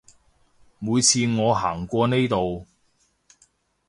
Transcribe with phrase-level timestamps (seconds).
[0.79, 2.65] 每次我行過呢度